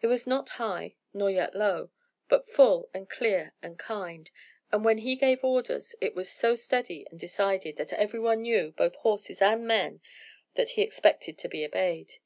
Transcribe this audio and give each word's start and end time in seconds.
It 0.00 0.06
was 0.06 0.24
not 0.24 0.50
high, 0.50 0.94
nor 1.12 1.28
yet 1.28 1.56
low, 1.56 1.90
but 2.28 2.48
full, 2.48 2.88
and 2.94 3.10
clear, 3.10 3.54
and 3.60 3.76
kind, 3.76 4.30
and 4.70 4.84
when 4.84 4.98
he 4.98 5.16
gave 5.16 5.42
orders 5.42 5.96
it 6.00 6.14
was 6.14 6.30
so 6.30 6.54
steady 6.54 7.04
and 7.10 7.18
decided, 7.18 7.74
that 7.78 7.92
every 7.92 8.20
one 8.20 8.42
knew, 8.42 8.70
both 8.70 8.94
horses 8.94 9.42
and 9.42 9.66
men, 9.66 10.00
that 10.54 10.70
he 10.70 10.82
expected 10.82 11.38
to 11.38 11.48
be 11.48 11.64
obeyed. 11.64 12.18